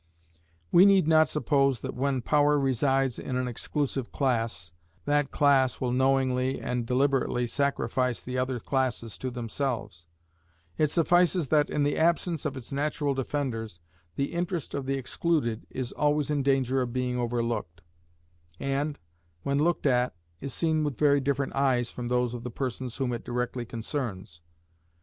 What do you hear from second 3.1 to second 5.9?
in an exclusive class, that class